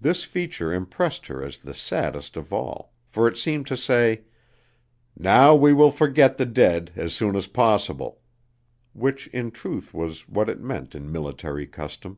This 0.00 0.24
feature 0.24 0.72
impressed 0.72 1.26
her 1.26 1.44
as 1.44 1.58
the 1.58 1.74
saddest 1.74 2.38
of 2.38 2.54
all, 2.54 2.94
for 3.06 3.28
it 3.28 3.36
seemed 3.36 3.66
to 3.66 3.76
say: 3.76 4.22
"Now, 5.14 5.54
we 5.54 5.74
will 5.74 5.92
forget 5.92 6.38
the 6.38 6.46
dead 6.46 6.90
as 6.96 7.14
soon 7.14 7.36
as 7.36 7.48
possible," 7.48 8.22
which 8.94 9.26
in 9.26 9.50
truth 9.50 9.92
was 9.92 10.26
what 10.26 10.48
it 10.48 10.62
meant 10.62 10.94
in 10.94 11.12
military 11.12 11.66
custom. 11.66 12.16